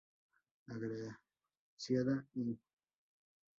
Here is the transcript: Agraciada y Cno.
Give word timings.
Agraciada 0.67 2.25
y 2.33 2.41
Cno. 2.41 2.57